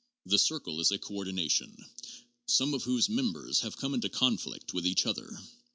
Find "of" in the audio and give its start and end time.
2.73-2.81